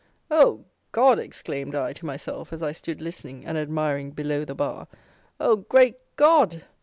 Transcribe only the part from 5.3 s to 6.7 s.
"Oh, great God!